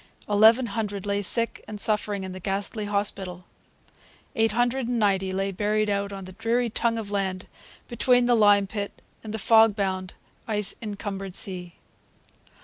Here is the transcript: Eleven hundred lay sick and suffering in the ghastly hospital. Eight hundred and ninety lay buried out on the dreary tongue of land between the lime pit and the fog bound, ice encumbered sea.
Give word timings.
Eleven 0.27 0.65
hundred 0.65 1.05
lay 1.05 1.21
sick 1.21 1.63
and 1.67 1.79
suffering 1.79 2.23
in 2.23 2.31
the 2.31 2.39
ghastly 2.39 2.85
hospital. 2.85 3.45
Eight 4.35 4.51
hundred 4.51 4.87
and 4.87 4.97
ninety 4.97 5.31
lay 5.31 5.51
buried 5.51 5.91
out 5.91 6.11
on 6.11 6.25
the 6.25 6.31
dreary 6.31 6.71
tongue 6.71 6.97
of 6.97 7.11
land 7.11 7.45
between 7.87 8.25
the 8.25 8.33
lime 8.33 8.65
pit 8.65 8.99
and 9.23 9.31
the 9.31 9.37
fog 9.37 9.75
bound, 9.75 10.15
ice 10.47 10.73
encumbered 10.81 11.35
sea. 11.35 11.75